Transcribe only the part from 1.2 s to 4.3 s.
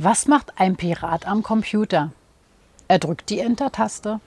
am Computer? Er drückt die Enter-Taste.